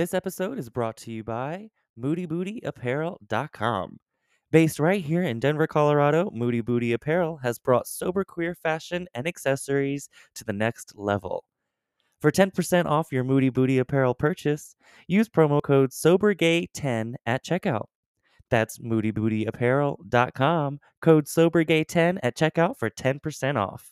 [0.00, 1.68] This episode is brought to you by
[2.00, 3.98] MoodyBootyApparel.com.
[4.50, 9.26] Based right here in Denver, Colorado, Moody Booty Apparel has brought sober queer fashion and
[9.26, 11.44] accessories to the next level.
[12.18, 14.74] For 10% off your Moody Booty Apparel purchase,
[15.06, 17.84] use promo code SOBERGAY10 at checkout.
[18.48, 23.90] That's MoodyBootyApparel.com, code SOBERGAY10 at checkout for 10% off.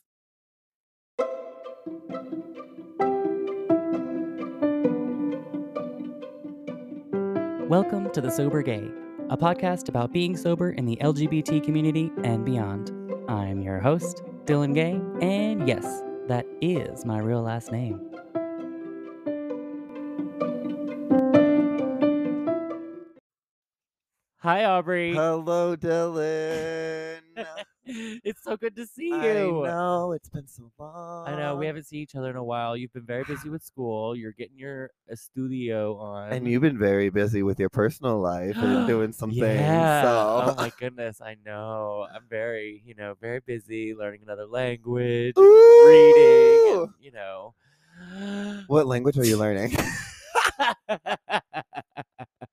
[7.68, 8.90] Welcome to The Sober Gay,
[9.28, 12.90] a podcast about being sober in the LGBT community and beyond.
[13.28, 15.84] I'm your host, Dillan Gay, and yes,
[16.28, 18.00] that is my real last name.
[24.38, 25.12] Hi, Aubrey.
[25.12, 27.20] Hello, Dillan.
[28.22, 29.64] it's so good to see you.
[29.64, 31.26] I know it's been so long.
[31.26, 32.76] I know we haven't seen each other in a while.
[32.76, 34.14] You've been very busy with school.
[34.14, 36.32] You're getting your uh, studio on.
[36.32, 39.38] And you've been very busy with your personal life and doing something.
[39.40, 40.02] yeah.
[40.02, 42.06] So Oh my goodness, I know.
[42.14, 45.86] I'm very, you know, very busy learning another language, Ooh.
[45.86, 47.54] reading, and, you know.
[48.66, 49.74] What language are you learning?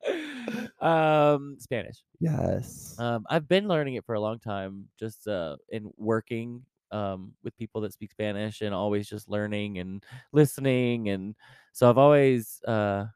[0.81, 2.03] um, Spanish.
[2.20, 2.98] yes.
[2.98, 7.58] Um, I've been learning it for a long time, just uh, in working um, with
[7.58, 11.09] people that speak Spanish and always just learning and listening.
[11.09, 11.36] And
[11.73, 13.08] so I've always, uh,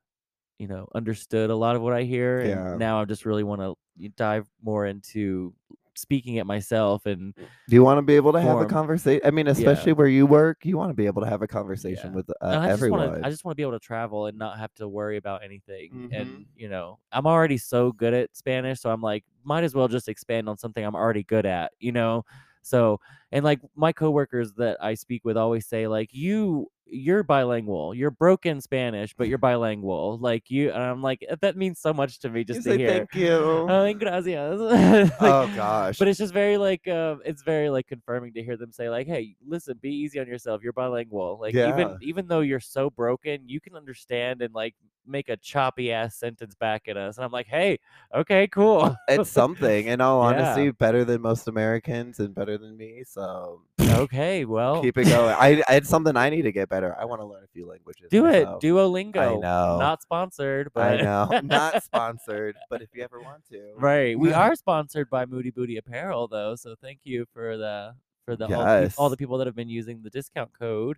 [0.59, 2.43] you know, understood a lot of what I hear.
[2.43, 2.75] And Yeah.
[2.75, 5.53] now I just really want to dive more into
[5.99, 7.05] speaking it myself.
[7.05, 9.21] And Do you want to be able to have a conversation?
[9.25, 12.11] I mean, especially where you work, you want to be able to have a conversation
[12.11, 12.15] Yeah.
[12.15, 12.99] with uh, I just everyone.
[13.09, 15.17] want to, I just want to be able to travel and not have to worry
[15.17, 15.91] about anything.
[16.11, 16.21] Mhm.
[16.21, 19.87] And you know, I'm already so good at Spanish, so I'm like, might as well
[19.87, 21.71] just expand on something I'm already good at.
[21.79, 22.25] You know,
[22.61, 22.99] so
[23.31, 28.11] and like my coworkers that I speak with always say like you you're bilingual you're
[28.11, 32.29] broken spanish but you're bilingual like you and i'm like that means so much to
[32.29, 33.31] me You just say to hear thank you.
[33.35, 35.99] oh gracias Like, oh gosh.
[35.99, 39.07] but it's just very like um it's very like confirming to hear them say like
[39.07, 41.69] hey listen be easy on yourself you're bilingual like Yeah.
[41.69, 44.75] even even though you're so broken you can understand and like
[45.09, 47.77] make a choppy ass sentence back at us and i'm like hey
[48.13, 49.87] okay cool it's something.
[49.87, 50.27] In all Yeah.
[50.29, 53.03] honesty, better than most Americans and better than me.
[53.05, 55.35] So okay well keep it going.
[55.37, 56.95] I it's something I need to get better.
[56.99, 58.07] I want to learn a few languages.
[58.09, 59.77] do it duolingo know.
[59.79, 61.39] not sponsored but I know.
[61.43, 63.71] Not sponsored, but if you ever want to.
[63.75, 67.93] right we are sponsored by moody booty apparel though so thank you for the
[68.25, 70.97] for the all, all the people that have been using the discount code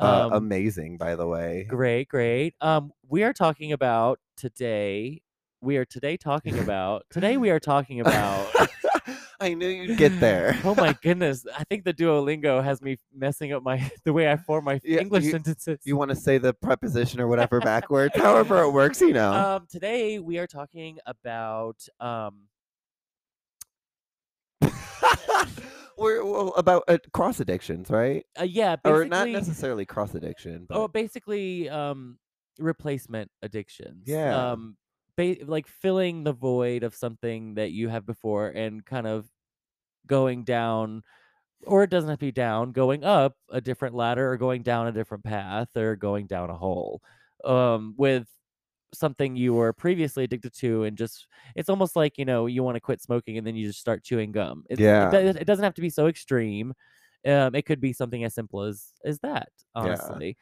[0.00, 1.64] Uh, Um, amazing, by the way.
[1.68, 2.54] Great, great.
[2.60, 5.20] Um, we are talking about today.
[5.60, 7.36] We are today talking about today.
[7.36, 8.46] We are talking about.
[9.42, 10.58] I knew you'd get there.
[10.64, 11.46] oh my goodness!
[11.56, 15.00] I think the Duolingo has me messing up my the way I form my Yeah,
[15.00, 15.78] English you- sentences.
[15.84, 19.32] You want to say the preposition or whatever backwards, however it works, you know.
[19.32, 22.34] um, today we are talking about um.
[25.98, 28.24] We're well, about uh, cross addictions, right?
[28.38, 32.18] Uh, yeah, Or not necessarily cross addiction, but Oh, basically, um,
[32.58, 34.04] replacement addictions.
[34.06, 34.52] Yeah.
[34.52, 34.76] Um,
[35.16, 39.28] ba- like filling the void of something that you have before and kind of
[40.06, 41.02] going down,
[41.66, 44.86] or it doesn't have to be down, going up a different ladder or going down
[44.86, 47.02] a different path or going down a hole.
[47.44, 48.26] Um, with
[48.92, 52.74] something you were previously addicted to and just it's almost like you know you want
[52.76, 55.14] to quit smoking and then you just start chewing gum it's, Yeah.
[55.14, 56.72] it, it doesn't have to be so extreme
[57.26, 59.82] um it could be something as simple as as that Yeah.
[59.82, 60.36] honestly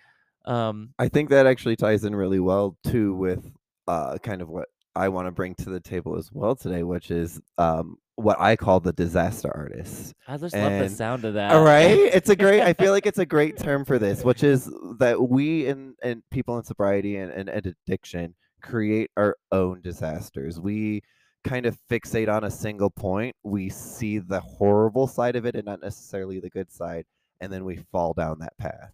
[0.44, 3.52] um I think that actually ties in really well too with
[3.86, 7.10] uh, kind of what I want to bring to the table as well today, which
[7.10, 10.12] is um, what I call the disaster artist.
[10.26, 12.62] i just love the sound of that All right, it's a great.
[12.62, 14.68] I feel like it's a great term for this, which is
[14.98, 20.58] that we and and people in sobriety and, and, and addiction create our own disasters.
[20.58, 21.02] We
[21.44, 23.36] kind of fixate on a single point.
[23.44, 27.04] We see the horrible side of it and not necessarily the good side,
[27.40, 28.92] and then we fall down that path.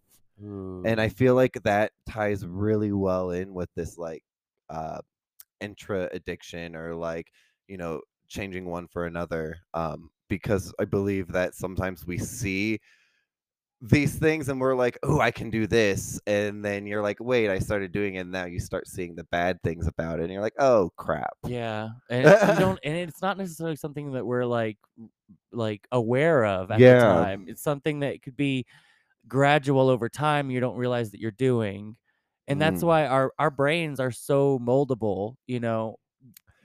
[0.84, 4.22] And I feel like that ties really well in with this like
[4.68, 4.98] uh
[5.62, 7.28] intra addiction or like,
[7.68, 9.58] you know, changing one for another.
[9.74, 12.80] Um, because I believe that sometimes we see
[13.80, 16.20] these things and we're like, oh, I can do this.
[16.26, 18.20] And then you're like, wait, I started doing it.
[18.20, 20.24] And now you start seeing the bad things about it.
[20.24, 21.36] And you're like, oh, crap.
[21.42, 24.78] yeah and you don't and it's not necessarily something that we're like
[25.52, 26.96] like aware of at the Yeah.
[26.96, 28.64] time it's something that could be
[29.28, 31.96] gradual over time you don't realize that you're doing
[32.48, 32.86] and that's Mm.
[32.88, 35.96] why our our brains are so moldable you know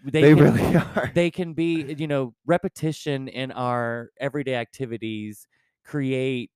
[0.04, 1.12] They, can, really are.
[1.14, 5.48] they can be you know repetition in our everyday activities
[5.86, 6.52] create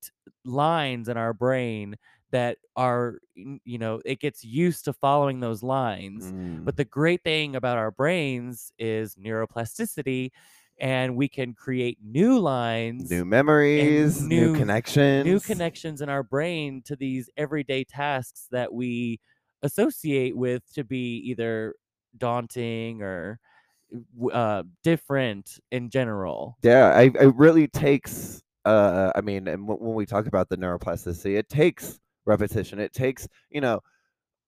[0.45, 1.95] lines in our brain
[2.31, 6.63] that are you know it gets used to following those lines Mm.
[6.65, 10.31] but the great thing about our brains is neuroplasticity
[10.79, 15.25] and we can create new lines New memories, new, new- connections.
[15.25, 19.19] new connections in our brain to these everyday tasks that we
[19.61, 21.75] associate with to be either
[22.17, 23.39] daunting or
[24.31, 26.57] uh, different in general.
[26.63, 28.41] Yeah, I, it really takes.
[28.65, 32.79] Uh, I mean, and w- when we talk about the neuroplasticity, it takes repetition.
[32.79, 33.81] It takes, you know,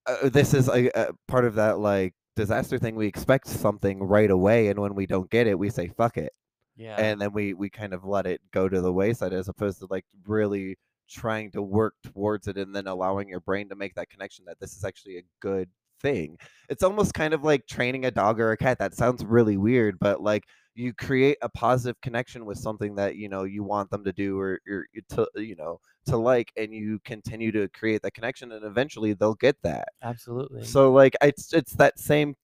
[0.06, 2.96] uh, this is a, a part of that like disaster thing.
[2.96, 6.34] We expect something right away, and when we don't get it, we say "fuck it,"
[6.78, 6.96] Yeah.
[6.98, 9.88] and then we we kind of let it go to the wayside, as opposed to
[9.90, 10.78] like really
[11.10, 14.60] trying to work towards it, and then allowing your brain to make that connection that
[14.60, 15.70] this is actually a good
[16.06, 16.38] thing.
[16.70, 18.78] It's almost kind of like training a dog or a cat.
[18.80, 20.44] That sounds really weird, but like
[20.76, 24.38] you create a positive connection with something that you know you want them to do
[24.38, 28.52] or, or you to you know to like and you continue to create that connection
[28.52, 30.64] and eventually they'll get that Absolutely.
[30.64, 32.36] so like it's it's that same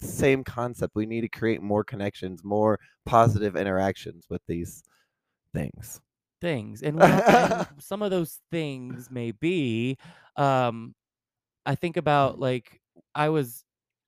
[0.00, 4.82] same concept we need to create more connections more positive interactions with these
[5.52, 6.00] things
[6.40, 9.96] things and, and some of those things may be
[10.36, 10.94] um
[11.66, 12.81] i think about like
[13.14, 13.64] i was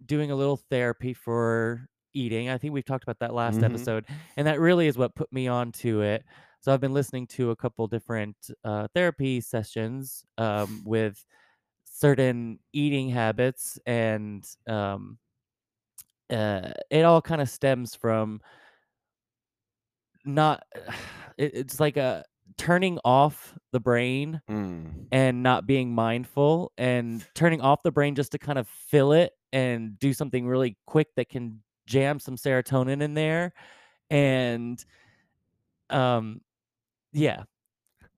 [0.06, 3.64] doing a little therapy for eating i think we've talked about that last Mhm.
[3.64, 4.06] episode
[4.36, 6.24] and that really is what put me onto it
[6.60, 11.26] so i've been listening to a couple different uh, therapy sessions um, with
[11.84, 15.18] certain eating habits and um,
[16.30, 18.40] uh, it all kind of stems from
[20.24, 20.62] not
[21.38, 22.24] it, it's like a
[22.56, 25.06] turning off the brain Mm.
[25.12, 29.32] and not being mindful and turning off the brain just to kind of fill it
[29.52, 33.52] and do something really quick that can jam some serotonin in there
[34.10, 34.84] and
[35.90, 36.40] um
[37.12, 37.42] yeah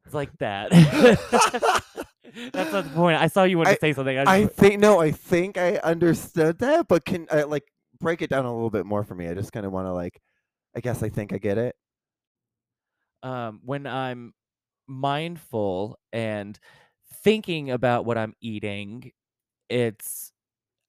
[0.05, 0.71] it's like that.
[2.53, 3.21] That's not the point.
[3.21, 4.17] I saw you want to say something.
[4.19, 7.65] I i just, think no i think i understood that but can i like
[7.99, 9.27] break it down a little bit more for me.
[9.29, 10.21] I just kind of want to like
[10.77, 11.75] i guess i think i get it
[13.27, 14.35] um, when I'm
[14.87, 16.59] mindful and
[17.15, 19.13] thinking about what I'm eating,
[19.69, 20.33] it's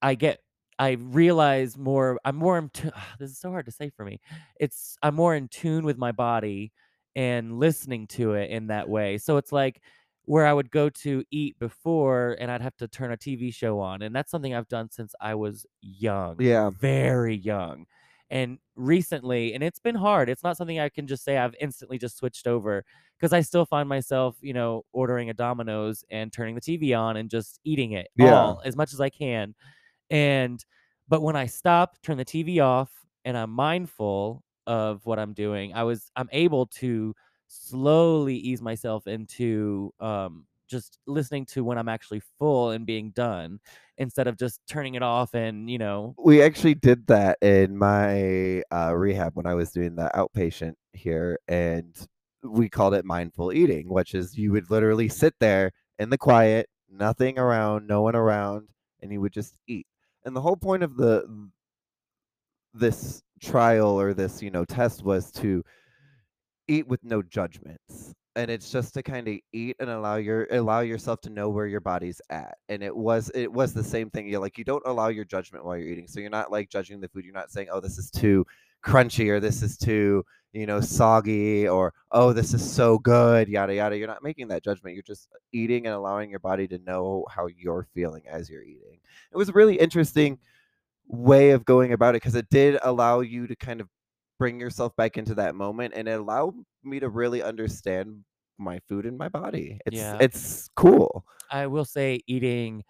[0.02, 0.40] I get
[0.78, 2.20] I realize more.
[2.24, 2.70] I'm more in
[3.18, 4.20] this is so hard to say for me.
[4.60, 6.72] It's I'm more in tune with my body
[7.16, 9.18] and listening to it in that way.
[9.18, 9.82] So it's like
[10.24, 13.80] where I would go to eat before and I'd have to turn a TV show
[13.80, 14.02] on.
[14.02, 16.38] And that's something I've done since I was young.
[16.38, 16.70] Yeah.
[16.70, 17.86] Very young.
[18.30, 20.28] And recently, and it's been hard.
[20.28, 22.84] It's not something I can just say I've instantly just switched over
[23.18, 27.16] because I still find myself, you know, ordering a Domino's and turning the TV on
[27.16, 28.52] and just eating it Yeah.
[28.52, 29.54] all as much as I can.
[30.10, 30.64] And
[31.08, 32.92] but when I stop, turn the TV off,
[33.24, 37.14] and I'm mindful of what I'm doing, I was I'm able to
[37.48, 43.60] slowly ease myself into um just listening to when I'm actually full and being done
[43.96, 48.62] instead of just turning it off and, you know, we actually did that in my
[48.70, 51.96] uh, rehab when I was doing the outpatient here, and
[52.42, 56.68] we called it mindful eating, which is you would literally sit there in the quiet,
[56.90, 58.68] nothing around, no one around,
[59.02, 59.86] and you would just eat.
[60.24, 61.50] And the whole point of the
[62.74, 65.64] this trial or this you know test was to
[66.68, 70.80] eat with no judgments and it's just to kind of eat and allow your allow
[70.80, 74.28] yourself to know where your body's at and it was it was the same thing
[74.28, 77.00] you're like you don't allow your judgment while you're eating so you're not like judging
[77.00, 78.46] the food you're not saying oh this is too
[78.84, 83.74] crunchy or this is too you know soggy or oh this is so good yada
[83.74, 87.24] yada you're not making that judgment you're just eating and allowing your body to know
[87.28, 89.00] how you're feeling as you're eating.
[89.32, 90.38] It was a really interesting
[91.08, 93.88] way of going about it because it did allow you to kind of
[94.38, 96.54] bring yourself back into that moment and it allowed
[96.84, 98.24] me to really understand
[98.58, 99.80] my food in my body.
[99.86, 100.18] It's Yeah.
[100.20, 101.24] it's cool.
[101.50, 102.84] I will say eating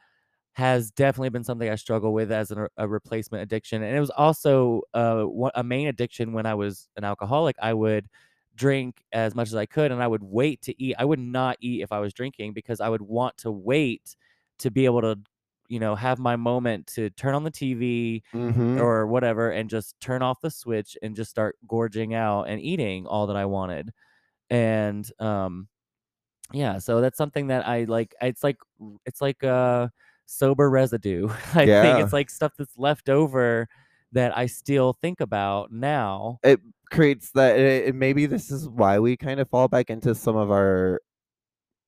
[0.54, 4.10] has definitely been something I struggle with as an, a replacement addiction, and it was
[4.10, 7.56] also uh, a main addiction when I was an alcoholic.
[7.62, 8.08] I would
[8.56, 10.96] drink as much as I could, and I would wait to eat.
[10.98, 14.16] I would not eat if I was drinking because I would want to wait
[14.58, 15.18] to be able to,
[15.68, 18.80] you know, have my moment to turn on the TV Mm-hmm.
[18.80, 23.06] or whatever and just turn off the switch and just start gorging out and eating
[23.06, 23.92] all that I wanted.
[24.50, 25.68] And um
[26.52, 28.56] yeah, so that's something that I like it's like
[29.06, 29.88] it's like uh
[30.26, 31.28] sober residue.
[31.54, 33.68] I think it's like stuff that's left over
[34.12, 36.40] that I still think about now.
[36.42, 40.14] It creates that it, it- maybe this is why we kind of fall back into
[40.14, 41.00] some of our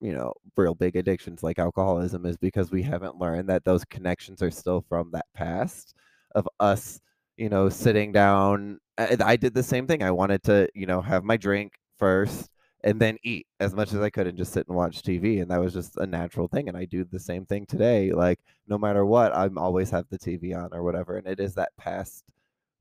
[0.00, 4.42] you know real big addictions like alcoholism is because we haven't learned that those connections
[4.42, 5.94] are still from that past
[6.34, 7.00] of us
[7.36, 11.00] you know sitting down I, I did the same thing i wanted to you know
[11.02, 12.50] have my drink first
[12.84, 15.40] and then eat as much as I could and just sit and watch TV.
[15.40, 16.68] And that was just a natural thing.
[16.68, 18.12] And I do the same thing today.
[18.12, 21.18] Like no matter what, I'm always have the TV on or whatever.
[21.18, 22.24] And it is that past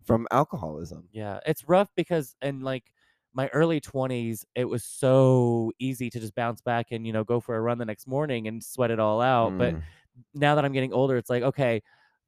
[0.05, 1.09] from alcoholism.
[1.11, 2.91] Yeah, it's rough because in like
[3.33, 7.39] my early 20s, it was so easy to just bounce back and, you know, go
[7.39, 9.55] for a run the next morning and sweat it all out.
[9.57, 9.83] But Mm,
[10.33, 11.81] now that I'm getting older, it's like, okay,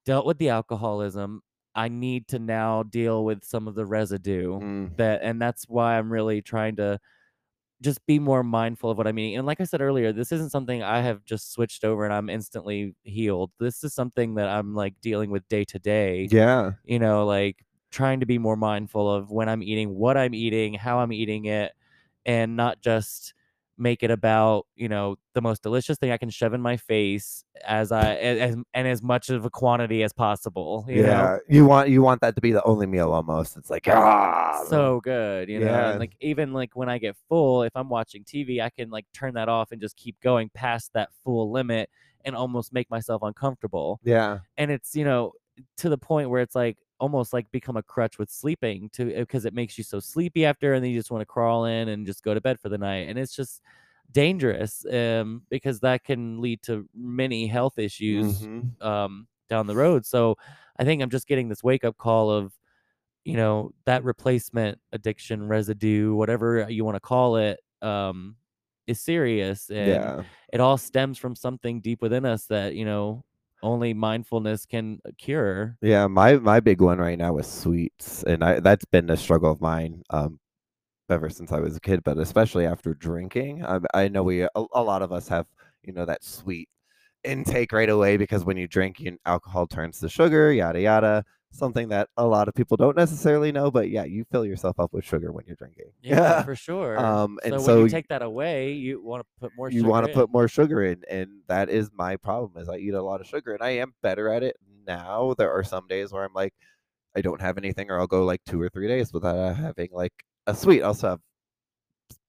[0.06, 1.42] dealt with the alcoholism.
[1.76, 5.98] I need to now deal with some of the residue mm, that, and that's why
[5.98, 7.00] I'm really trying to
[7.82, 9.38] just be more mindful of what I'm eating.
[9.38, 12.30] And like I said earlier, this isn't something I have just switched over and I'm
[12.30, 13.52] instantly healed.
[13.60, 16.74] This is something that I'm like dealing with day to day yeah.
[16.84, 20.76] you know, like trying to be more mindful of when I'm eating, what I'm eating,
[20.76, 21.72] how I'm eating it,
[22.26, 23.34] and not just
[23.82, 27.44] make it about, you know, the most delicious thing I can shove in my face
[27.66, 31.10] as I as and as much of a quantity as possible, you know.
[31.10, 31.38] Yeah.
[31.50, 33.58] You want you want that to be the only meal almost.
[33.58, 35.90] It's like ah So good, you know, Yeah.
[35.92, 39.06] and like even like when I get full, if I'm watching TV, I can like
[39.14, 41.90] turn that off and just keep going past that full limit
[42.24, 44.00] and almost make myself uncomfortable.
[44.04, 44.40] Yeah.
[44.58, 45.34] and it's you know
[45.78, 49.46] to the point where it's like almost like become a crutch with sleeping to because
[49.46, 52.06] it makes you so sleepy after and then you just want to crawl in and
[52.08, 53.62] just go to bed for the night and it's just
[54.14, 58.82] dangerous um because that can lead to many health issues Mhm.
[58.82, 60.38] um down the road so
[60.80, 62.54] i think i'm just getting this wake up call of
[63.26, 68.36] you know that replacement addiction residue whatever you want to call it um
[68.88, 70.24] is serious and Yeah.
[70.54, 73.24] it all stems from something deep within us that you know
[73.64, 78.44] only mindfulness can uh, cure Yeah, my my big one right now is sweets, and
[78.44, 80.40] I that's been a struggle of mine um
[81.10, 83.66] ever since I was a kid, but especially after drinking.
[83.66, 85.48] I I know we a, a lot of us have,
[85.84, 86.70] you know, that sweet
[87.26, 91.26] intake right away because when you drink, you, alcohol turns to sugar, yada yada.
[91.54, 94.94] Something that a lot of people don't necessarily know, but yeah, you fill yourself up
[94.94, 95.92] with sugar when you're drinking.
[96.02, 96.98] yeah for sure.
[96.98, 100.08] Um, and so when you take that away you want to put more you want
[100.08, 103.22] to put more sugar in and that is my problem is i eat a lot
[103.22, 104.56] of sugar and i am better at it
[104.88, 105.36] now.
[105.38, 106.54] There are some days where i'm like
[107.16, 109.90] i don't have anything or i'll go like two or three days without uh, having
[109.92, 110.14] like
[110.48, 110.82] a sweet.
[110.82, 111.20] I'll also have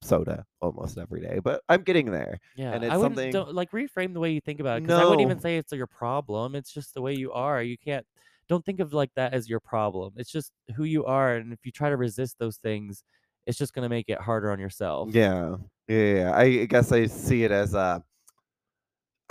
[0.00, 3.54] soda almost every day but i'm getting there yeah and i it's wouldn't something don't,
[3.54, 5.86] like reframe the way you think about it because i wouldn't even say it's your
[5.88, 7.62] problem it's just the way you are.
[7.62, 8.06] You can't
[8.48, 11.60] don't think of like that as your problem it's just who you are and if
[11.64, 13.04] you try to resist those things
[13.46, 15.56] it's just going to make it harder on yourself yeah
[15.88, 16.36] yeah yeah.
[16.36, 18.02] i guess i see it as a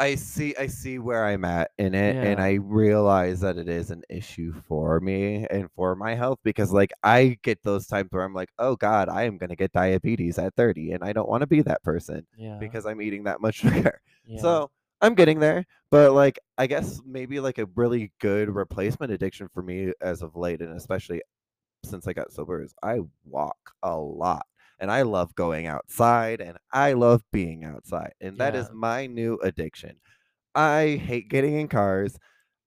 [0.02, 3.92] I see I see where I'm at in it and I realize that it is
[3.92, 8.24] an issue for me and for my health because like I get those times where
[8.24, 11.30] I'm like, "Oh god, I am going to get diabetes at 30 and I don't
[11.30, 15.16] want to be that person yeah because I'm eating that much sugar." yeah So, I'm
[15.16, 19.94] getting there, but like I guess maybe like a really good replacement addiction for me
[20.02, 21.22] as of late and especially
[21.86, 24.46] since I got sober is I walk a lot.
[24.80, 28.14] And I love going outside and I love being outside.
[28.22, 29.98] And that yeah is my new addiction.
[30.56, 32.18] I hate getting in cars.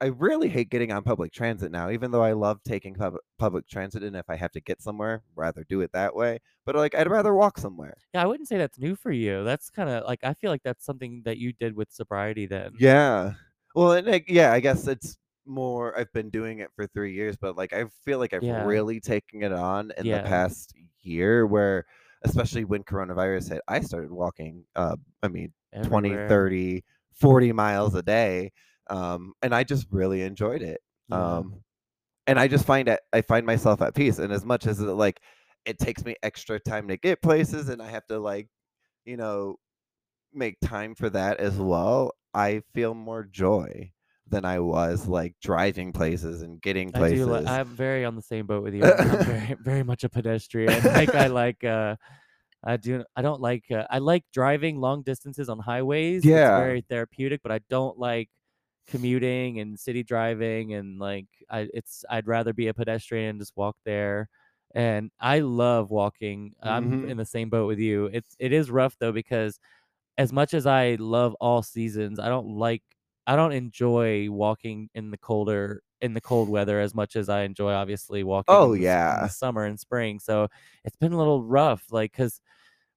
[0.00, 3.66] I really hate getting on public transit now, even though I love taking pub- public
[3.68, 4.02] transit.
[4.02, 6.40] And if I have to get somewhere, rather do it that way.
[6.64, 8.02] But like, I'd rather walk somewhere.
[8.12, 9.42] Yeah, I wouldn't say that's new for you.
[9.44, 12.78] That's kinda like I feel like that's something that you did with sobriety then.
[12.78, 13.34] Yeah.
[13.74, 15.96] Well, and like, yeah, I guess it's more.
[15.98, 18.64] I've been doing it for three years, but like, I feel like I've Yeah.
[18.64, 21.84] really taken it on in the past year, where
[22.22, 24.64] especially when coronavirus hit, I started walking.
[24.76, 28.52] Uh, I mean, 20, 30, 40 miles a day.
[28.88, 30.80] Um, and I just really enjoyed it.
[31.08, 31.16] Yeah.
[31.18, 31.62] Um,
[32.26, 34.18] and I just find it, I find myself at peace.
[34.18, 35.20] And as much as it, like,
[35.66, 38.48] it takes me extra time to get places and I have to like,
[39.06, 39.56] you know,
[40.32, 43.92] make time for that as well, I feel more joy
[44.26, 47.46] than I was like driving places and getting I do places.
[47.46, 48.94] I'm very on the same boat with you.
[49.00, 50.86] I'm very very much a pedestrian.
[50.86, 51.96] Like, I like, uh
[52.64, 56.30] I do I don't like, uh I like driving long distances on highways.
[56.30, 56.50] It's Yeah.
[56.50, 58.30] very therapeutic, but I don't like
[58.86, 63.56] commuting and city driving and, like, I it's I'd rather be a pedestrian and just
[63.56, 64.28] walk there,
[64.74, 66.54] and I love walking.
[66.62, 67.06] I'm Mhm.
[67.06, 68.06] in the same boat with you.
[68.06, 69.58] It's it is rough, though, because
[70.18, 72.82] as much as I love all seasons, I don't like
[73.26, 77.42] I don't enjoy walking in the colder in the cold weather as much as I
[77.42, 79.30] enjoy obviously walking Oh in the, in the yeah.
[79.30, 80.20] summer and spring.
[80.20, 80.48] So
[80.84, 82.40] it's been a little rough, like because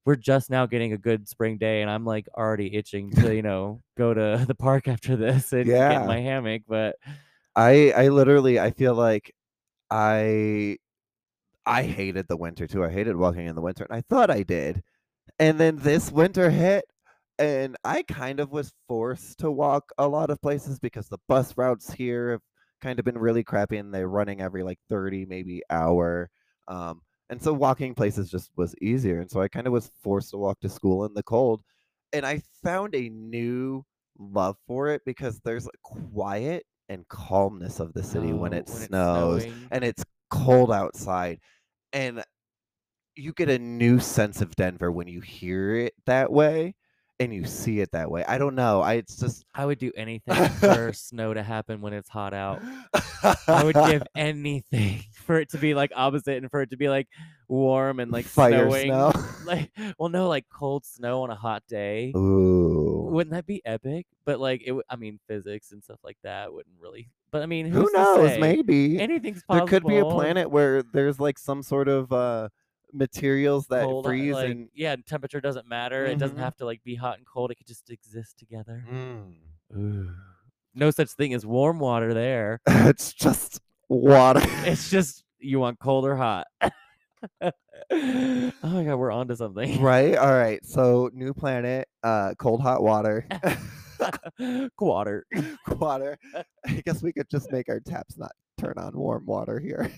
[0.07, 3.41] we're just now getting a good spring day, and I'm like already itching to you
[3.41, 6.61] know go to the park after this and get in my hammock.
[6.65, 6.95] But
[7.57, 9.35] I I literally I feel like
[9.91, 10.77] I
[11.65, 12.85] I hated the winter too.
[12.85, 14.81] I hated walking in the winter and I thought I did.
[15.39, 16.85] And then this winter hit
[17.37, 21.57] and I kind of was forced to walk a lot of places because the bus
[21.57, 22.41] routes here have
[22.81, 26.29] kind of been really crappy and they're running every like 30 maybe hour.
[26.69, 29.19] Um And so walking places just was easier.
[29.19, 31.61] And so I kind of was forced to walk to school in the cold.
[32.13, 33.83] And I found a new
[34.17, 38.69] love for it because there's a quiet and calmness of the city when Oh, it
[38.69, 39.71] when snows snowing.
[39.71, 41.39] and it's cold outside.
[41.93, 42.23] And
[43.15, 46.75] you get a new sense of Denver when you hear it that way
[47.19, 48.23] and you see it that way.
[48.25, 48.81] I don't know.
[48.81, 52.61] I it's just I would do anything for snow to happen when it's hot out.
[53.47, 56.89] I would give anything for it to be like opposite and for it to be
[56.89, 57.07] like
[57.47, 58.87] warm and like Fire snowing.
[58.87, 59.11] snow.
[59.45, 62.13] Like, well, no, like cold snow on a hot day.
[62.15, 63.07] Ooh.
[63.11, 64.05] Wouldn't that be epic?
[64.25, 64.75] But like, it.
[64.89, 67.09] I mean, physics and stuff like that wouldn't really.
[67.31, 68.39] But I mean, Who knows?
[68.39, 68.99] Maybe.
[68.99, 69.65] anything's possible.
[69.67, 72.49] there could be a planet where there's like some sort of uh
[72.93, 76.05] materials that cold, uh, freeze like, and yeah, temperature doesn't matter.
[76.05, 76.41] It doesn't Mhm.
[76.41, 77.51] have to like be hot and cold.
[77.51, 78.83] It could just exist together.
[78.91, 80.13] Mm.
[80.73, 82.61] No such thing as warm water there.
[82.67, 84.41] it's just water.
[84.65, 86.47] It's just you want cold or hot.
[87.41, 87.51] oh
[87.91, 89.81] my god, we're on to something.
[89.81, 90.15] right?
[90.15, 90.63] All right.
[90.65, 93.27] So new planet, uh cold hot water.
[94.79, 95.25] Water.
[95.67, 96.17] water.
[96.65, 99.91] I guess we could just make our taps not turn on warm water here.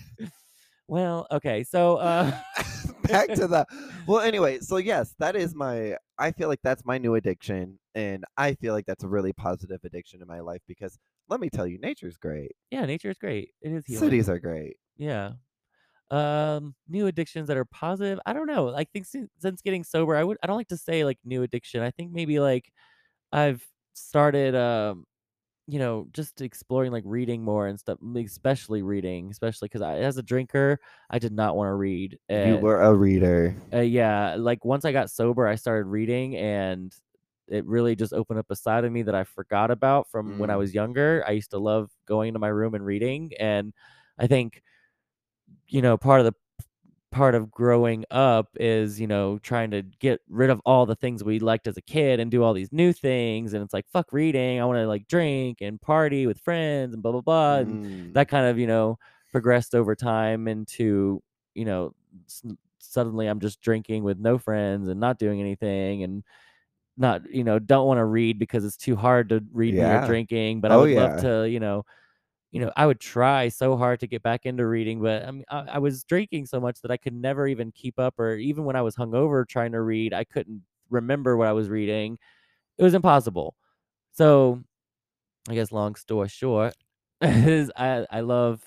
[0.90, 2.32] Well, okay, so uh
[3.04, 3.64] Back to the
[4.08, 8.24] well anyway, so yes, that is my I feel like that's my new addiction and
[8.36, 11.66] I feel like that's a really positive addiction in my life because let me tell
[11.66, 12.52] you, nature's great.
[12.72, 13.50] yeah, nature is great.
[13.62, 14.00] It is healing.
[14.00, 14.78] Cities are great.
[14.96, 15.34] Yeah.
[16.10, 18.18] Um, new addictions that are positive.
[18.26, 18.74] I don't know.
[18.74, 20.38] I think since, since getting sober, I would.
[20.42, 21.82] I don't like to say like new addiction.
[21.82, 22.72] I think maybe like
[23.32, 25.04] I've started, um,
[25.70, 27.98] you know, just exploring like reading more and stuff.
[28.16, 32.18] Especially reading, especially because I, as a drinker, I did not want to read.
[32.28, 33.56] You were a reader.
[33.72, 36.94] uh, yeah, like once I got sober, I started reading, and
[37.48, 40.50] it really just opened up a side of me that I forgot about from when
[40.50, 40.58] I Mm.
[40.58, 41.24] was younger.
[41.26, 43.72] I used to love going into my room and reading, and
[44.18, 44.62] I think
[45.68, 46.34] you know part of the
[47.10, 51.24] part of growing up is you know trying to get rid of all the things
[51.24, 54.12] we liked as a kid and do all these new things and it's like fuck
[54.12, 57.78] reading i want to like drink and party with friends and blah blah blah and
[57.78, 58.12] Mm.
[58.14, 58.98] that kind of you know
[59.32, 61.22] progressed over time into
[61.54, 61.94] you know
[62.26, 62.42] s-
[62.78, 66.22] suddenly i'm just drinking with no friends and not doing anything and
[66.96, 69.98] not you know don't want to read because it's too hard to read when you're
[70.00, 70.96] drinking but i Oh, would yeah.
[71.00, 71.84] love to you know
[72.50, 75.44] you know i would try so hard to get back into reading but i mean
[75.50, 78.64] I, I was drinking so much that i could never even keep up or even
[78.64, 82.18] when i was hungover trying to read i couldn't remember what i was reading
[82.78, 83.54] it was impossible
[84.12, 84.62] so
[85.48, 86.74] I guess long story short
[87.20, 88.62] is I I love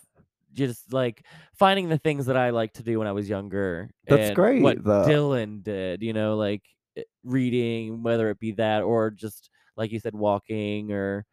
[0.54, 3.90] just like finding the things that I like to do when I was younger.
[4.08, 5.06] That's and great, What though.
[5.06, 6.62] Dillan did, you know, like
[6.98, 11.26] eh, reading, whether it be that or just like you said, walking or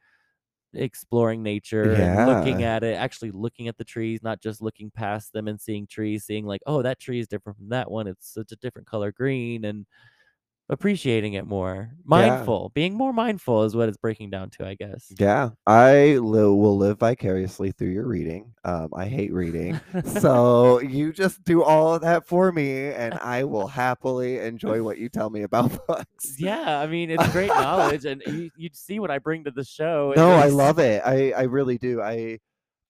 [0.74, 5.32] exploring nature and looking at it, actually looking at the trees, not just looking past
[5.32, 8.06] them and seeing trees, seeing like, oh, that tree is different from that one.
[8.06, 9.86] It's such a different color green and
[10.70, 11.90] appreciating it more.
[12.04, 15.12] Mindful, being more mindful is what it's breaking down to, I guess.
[15.18, 18.54] Yeah, I li- will live vicariously through your reading.
[18.64, 23.44] Um, I hate reading, so you just do all of that for me, and I
[23.44, 26.36] will happily enjoy what you tell me about books.
[26.38, 29.64] Yeah, I mean it's great knowledge, and you, you'd see what I bring to the
[29.64, 30.14] show.
[30.16, 31.02] No, I love it.
[31.04, 32.00] I I really do.
[32.00, 32.38] I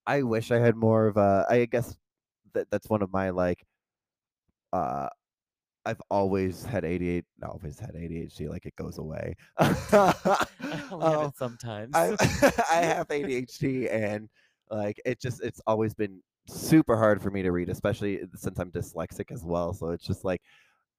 [0.06, 1.46] I wish I had more of a.
[1.48, 1.96] I guess
[2.52, 3.64] that that's one of my like.
[4.72, 5.08] Uh,
[5.86, 7.26] I've always had ADHD.
[7.42, 8.48] Always had ADHD.
[8.48, 9.36] Like it goes away.
[9.92, 11.94] I only have Um, it sometimes.
[11.94, 12.16] I
[12.70, 14.28] I have ADHD and
[14.70, 18.70] like it just it's always been super hard for me to read, especially since I'm
[18.72, 19.72] dyslexic as well.
[19.74, 20.42] So it's just like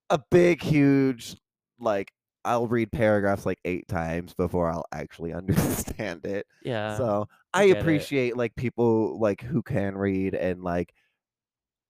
[0.09, 1.35] a big, huge
[1.79, 2.11] like
[2.45, 6.47] I'll read paragraphs like eight times before I'll actually understand it.
[6.61, 8.09] yeah, So I I get it.
[8.09, 10.93] appreciate like people like who can read and like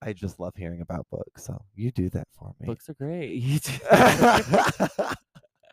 [0.01, 1.43] I just love hearing about books.
[1.43, 2.67] So you do that for me.
[2.67, 3.69] books are great.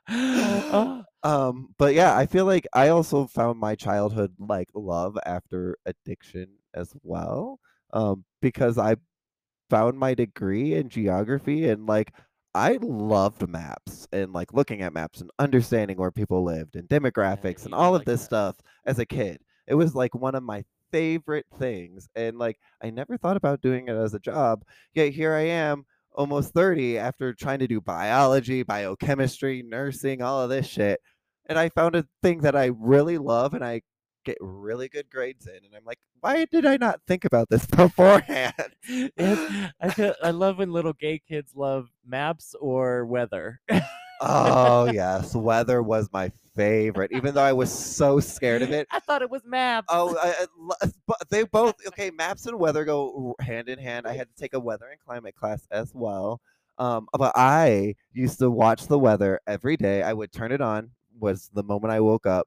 [1.24, 6.46] Um but yeah i feel like i also found my childhood like love after addiction
[6.74, 7.58] as well
[7.92, 8.94] um because i
[9.68, 12.14] found my degree in geography and like
[12.54, 17.64] i loved maps and like looking at maps and understanding where people lived and demographics
[17.64, 18.26] and all of like this that.
[18.26, 22.90] stuff as a kid it was like one of my favorite things and like i
[22.90, 24.62] never thought about doing it as a job
[24.94, 25.84] yet here i am
[26.18, 31.00] almost 30 after trying to do biology, biochemistry, nursing, all of this shit.
[31.46, 33.82] And I found a thing that I really love and I
[34.24, 35.54] get really good grades in.
[35.54, 38.74] And I'm like, why did I not think about this beforehand?
[38.90, 43.60] I feel, I love when little gay kids love maps or weather.
[44.20, 48.88] Oh yes, weather was my favorite, even though I was so scared of it.
[48.90, 49.86] I thought it was maps.
[49.90, 50.46] Oh, I,
[50.82, 52.10] I but they both okay.
[52.10, 54.06] Maps and weather go hand in hand.
[54.06, 56.40] I had to take a weather and climate class as well.
[56.78, 60.02] Um, but I used to watch the weather every day.
[60.02, 60.90] I would turn it on.
[61.20, 62.46] Was the moment I woke up,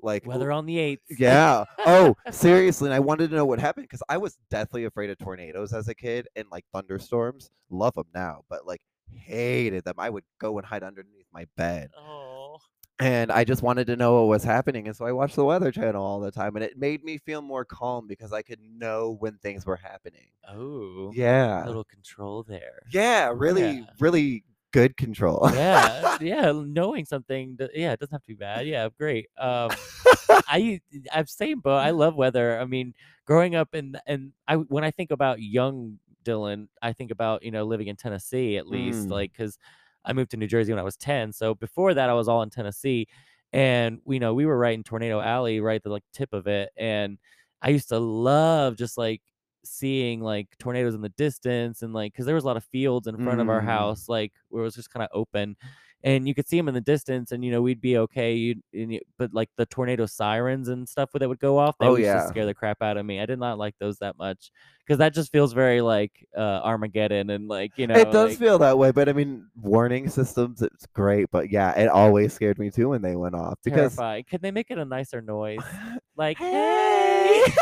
[0.00, 1.02] like Weather on the eighth.
[1.18, 1.64] yeah.
[1.84, 2.86] Oh, seriously.
[2.88, 5.88] And I wanted to know what happened because I was deathly afraid of tornadoes as
[5.88, 7.50] a kid and like thunderstorms.
[7.70, 8.80] Love them now, but like
[9.14, 9.94] hated them.
[9.98, 11.90] I would go and hide underneath my bed.
[11.96, 12.58] Oh.
[12.98, 14.86] And I just wanted to know what was happening.
[14.88, 16.56] And so I watched the Weather Channel all the time.
[16.56, 20.28] And it made me feel more calm because I could know when things were happening.
[20.48, 21.12] Oh.
[21.14, 21.62] Yeah.
[21.64, 22.80] A little control there.
[22.90, 23.32] Yeah.
[23.34, 23.84] Really, Yeah.
[24.00, 25.48] really good control.
[25.54, 26.52] yeah, yeah.
[26.52, 28.66] Knowing something, yeah, it doesn't have to be bad.
[28.66, 29.28] Yeah, great.
[29.38, 29.70] Um,
[30.48, 30.80] I
[31.12, 32.60] I'm same but I love weather.
[32.60, 32.92] I mean,
[33.26, 37.50] growing up in and I when I think about young Dillan, I think about you
[37.52, 39.12] know living in Tennessee at least, Mm.
[39.12, 39.58] like because
[40.04, 41.32] I moved to New Jersey when I was ten.
[41.32, 43.06] So before that, I was all in Tennessee,
[43.52, 46.46] and you know we were right in Tornado Alley, right at the like tip of
[46.46, 47.18] it, and
[47.62, 49.22] I used to love just like
[49.64, 53.08] seeing like tornadoes in the distance and like because there was a lot of fields
[53.08, 53.64] in front of our Mm.
[53.64, 55.56] house like where it was just kind of open
[56.04, 58.62] and you could see them in the distance and you know we'd be okay you'd,
[58.74, 61.92] and you, but like the tornado sirens and stuff that would go off they Oh,
[61.92, 62.14] would yeah.
[62.18, 64.50] just scare the crap out of me i did not like those that much
[64.84, 68.38] because that just feels very like uh armageddon and like you know it does like,
[68.38, 71.30] feel that way, but I mean, warning systems, it's great.
[71.30, 74.50] But yeah, it always scared me too when they went off because terrifying could they
[74.50, 75.58] make it a nicer noise
[76.16, 77.42] like Hey.
[77.42, 77.52] hey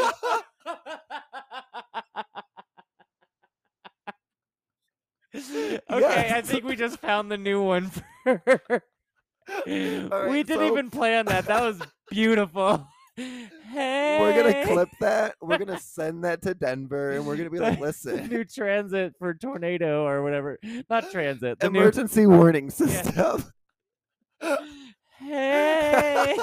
[5.90, 7.90] okay, I think we just found the new one.
[8.24, 8.42] For...
[9.66, 11.46] we didn't so- even plan that.
[11.46, 12.86] That was beautiful.
[13.16, 15.34] hey, we're gonna clip that.
[15.40, 19.34] We're gonna send that to Denver, and we're gonna be like, listen, new transit for
[19.34, 20.58] tornado or whatever.
[20.88, 21.60] Not transit.
[21.60, 23.44] The new emergency warning system.
[25.20, 26.36] Hey.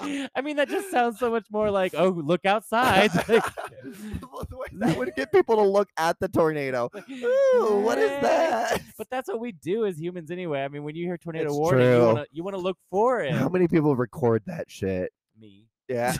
[0.34, 3.10] I mean, that just sounds so much more like, oh, look outside.
[3.28, 3.44] Like,
[4.78, 6.90] that would get people to look at the tornado.
[7.10, 8.80] Ooh, what is that?
[8.98, 10.62] But that's what we do as humans anyway.
[10.62, 12.24] I mean, when you hear tornado It's warning, you true.
[12.32, 13.32] you wanna look for it.
[13.32, 15.12] How many people record that shit?
[15.38, 15.66] Me.
[15.88, 16.12] Yeah.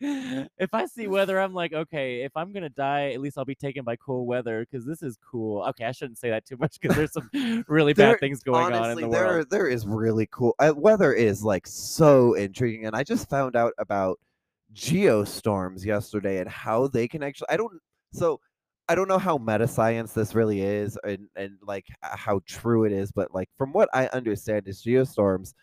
[0.58, 3.54] if I see weather, I'm like, okay, if I'm gonna die, at least I'll be
[3.54, 5.62] taken by cool weather because this is cool.
[5.68, 7.28] Okay, I shouldn't say that too much because there's some
[7.68, 9.50] really There- bad things going on in Honestly, the there world.
[9.50, 10.54] there is really cool.
[10.58, 14.18] Uh, weather is like so intriguing, and I just found out about
[14.72, 17.48] geostorms yesterday and how they can actually.
[17.50, 17.78] I don't.
[18.12, 18.40] So
[18.88, 22.92] I don't know how meta science this really is, and and like how true it
[22.92, 25.54] is, but like from what I understand, is geostorms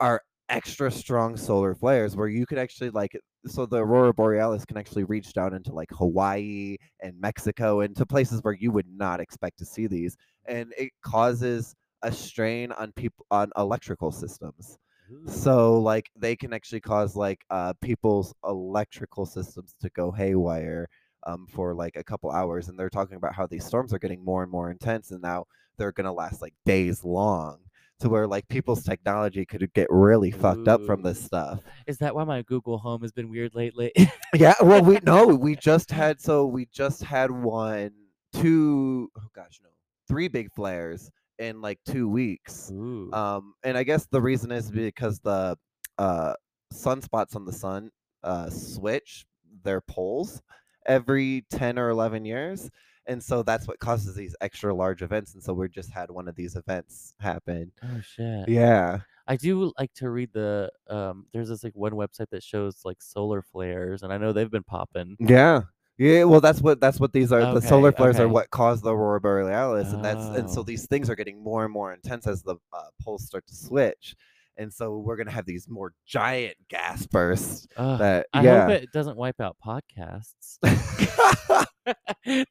[0.00, 3.18] are extra strong solar flares where you could actually like
[3.50, 8.04] so the aurora borealis can actually reach down into like hawaii and mexico and to
[8.06, 12.92] places where you would not expect to see these and it causes a strain on
[12.92, 14.78] people on electrical systems.
[15.26, 20.86] So like they can actually cause like uh people's electrical systems to go haywire
[21.26, 24.22] um for like a couple hours and they're talking about how these storms are getting
[24.22, 25.44] more and more intense and now
[25.78, 27.58] they're going to last like days long
[28.00, 32.14] to where like people's technology could get really fucked up from this stuff Is that
[32.14, 33.92] why my Google Home has been weird lately?
[34.34, 37.90] yeah well we no we just had so we just had one
[38.32, 39.70] two oh gosh no
[40.06, 43.10] three big flares in like two weeks Ooh.
[43.12, 45.56] um and i guess the reason is because the
[45.98, 46.34] uh
[46.72, 47.90] sunspots on the sun
[48.24, 49.24] uh switch
[49.62, 50.42] their poles
[50.86, 52.70] every 10 or 11 years
[53.08, 56.28] and so that's what causes these extra large events and so we just had one
[56.28, 58.48] of these events happen oh shit.
[58.48, 62.82] yeah I do like to read the um there's this like one website that shows
[62.84, 65.16] like solar flares and I know they've been popping.
[65.18, 65.62] yeah
[65.98, 68.80] yeah well that's what that's what these are the solar Okay, flares are what cause
[68.82, 70.62] the aurora borealis and that's and so Oh.
[70.62, 74.14] these things are getting more and more intense as the uh, poles start to switch
[74.56, 78.92] and so we're gonna have these more giant gas bursts Ugh, that I hope it
[78.92, 80.58] doesn't wipe out podcasts.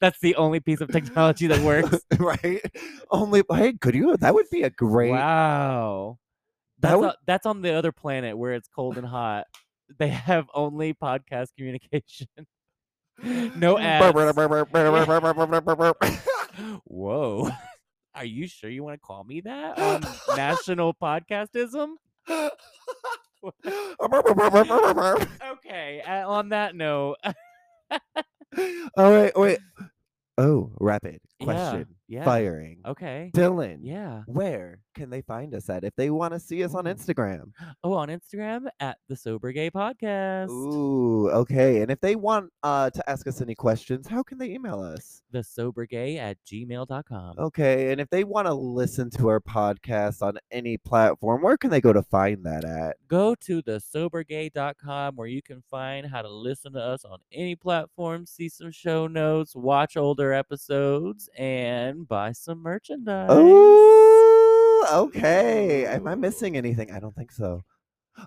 [0.01, 1.99] That's the only piece of technology that works.
[2.19, 2.61] right?
[3.11, 4.15] Only hey, could you?
[4.17, 5.11] That would be a great.
[5.11, 6.19] Wow.
[6.79, 9.45] That That's would- on, that's on the other planet where it's cold and hot.
[9.97, 12.27] They have only podcast communication.
[13.23, 14.13] no ads.
[16.85, 17.49] Whoa.
[18.15, 20.03] Are you sure you want to call me that on
[20.35, 21.93] national podcastism?
[25.51, 26.01] Okay.
[26.01, 27.17] uh, on that note,
[28.97, 29.59] All right, wait.
[30.37, 31.87] Oh, rapid question.
[32.09, 32.23] Yeah.
[32.23, 32.79] firing.
[32.85, 33.31] Okay.
[33.35, 34.23] Dillan, Yeah.
[34.27, 37.51] where can they find us at if they want to see us on Instagram?
[37.83, 40.49] Oh, on Instagram at the Sober Gay Podcast.
[40.49, 41.81] Ooh, okay.
[41.81, 45.21] And if they want uh, to ask us any questions, how can they email us?
[45.31, 47.35] The Sober Gay at gmail.com.
[47.37, 47.91] Okay.
[47.91, 51.81] And if they want to listen to our podcast on any platform, where can they
[51.81, 52.95] go to find that at?
[53.07, 57.55] Go to the sobergay.com where you can find how to listen to us on any
[57.55, 63.29] platform, see some show notes, watch older episodes, and buy some merchandise.
[63.31, 65.85] Oh, okay.
[65.85, 66.91] Am I missing anything?
[66.91, 67.61] I don't think so.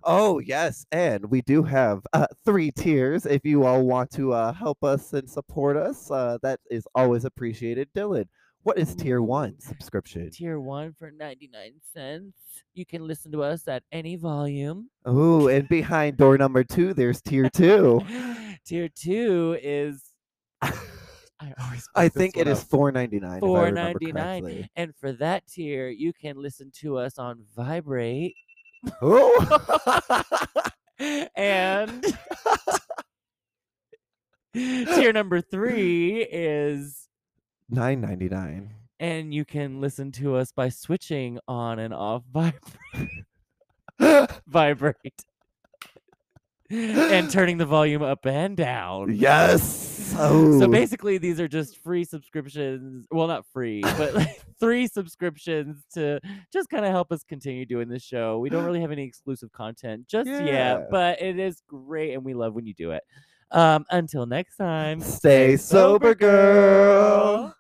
[0.05, 0.87] Oh, yes.
[0.93, 3.27] And we do have uh, three tiers.
[3.27, 7.25] If you all want to uh, help us and support us, uh, that is always
[7.25, 7.89] appreciated.
[7.95, 8.27] Dillan,
[8.63, 10.31] what is tier one subscription?
[10.31, 12.37] Tier 1 for 99 cents.
[12.75, 14.91] You can listen to us at any volume.
[15.09, 18.03] Ooh, and behind door number two, there's tier two.
[18.67, 20.03] Tier 2 is
[21.41, 23.41] I always I think it is four ninety nine.
[23.41, 24.13] Remember $4.99.
[24.13, 24.71] correctly.
[24.77, 28.35] And for that tier, you can listen to us on Vibrate.
[29.03, 29.35] Ooh.
[31.37, 32.05] and
[34.55, 37.09] tier number three is
[37.69, 38.75] Nine ninety nine.
[38.99, 42.61] and you can listen to us by switching on and off vibrate,
[44.47, 45.25] vibrate
[46.69, 49.15] and turning the volume up and down.
[49.15, 49.90] yes.
[50.61, 50.69] So Oh.
[50.69, 53.07] basically, these are just free subscriptions.
[53.11, 56.21] Well, not free, but like three subscriptions to
[56.53, 58.39] just kind of help us continue doing this show.
[58.39, 60.45] We don't really have any exclusive content just Yeah.
[60.45, 63.03] yet, but it is great, and we love when you do it.
[63.53, 67.55] Um, until next time, Stay sober, girl.